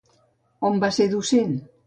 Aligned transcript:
On 0.69 0.81
va 0.85 0.91
ser 0.97 1.07
docent? 1.13 1.55